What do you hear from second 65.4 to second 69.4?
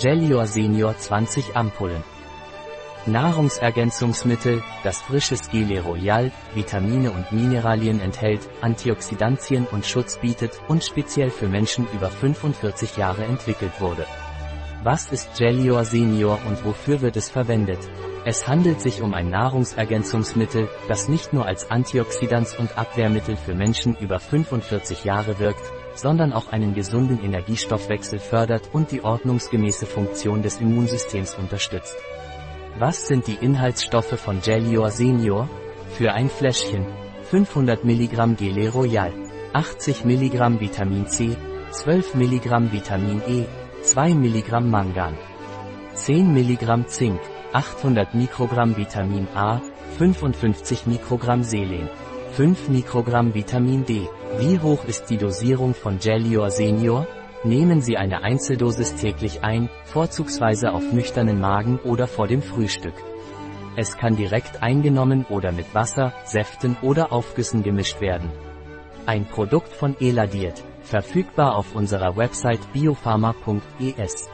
mit Wasser, Säften oder Aufgüssen gemischt werden. Ein